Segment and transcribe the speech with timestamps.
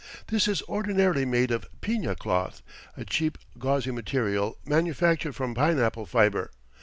[0.29, 2.63] This is ordinarily made of piña cloth,
[2.97, 6.49] a cheap, gauzy material, manufactured from pineapple fiber.